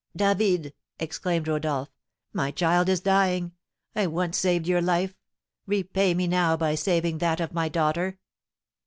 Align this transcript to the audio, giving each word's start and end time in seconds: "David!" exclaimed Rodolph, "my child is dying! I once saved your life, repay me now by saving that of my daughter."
"David!" 0.15 0.73
exclaimed 0.97 1.47
Rodolph, 1.47 1.91
"my 2.33 2.49
child 2.49 2.89
is 2.89 3.01
dying! 3.01 3.51
I 3.95 4.07
once 4.07 4.35
saved 4.35 4.65
your 4.65 4.81
life, 4.81 5.15
repay 5.67 6.15
me 6.15 6.25
now 6.25 6.57
by 6.57 6.73
saving 6.73 7.19
that 7.19 7.39
of 7.39 7.53
my 7.53 7.69
daughter." 7.69 8.17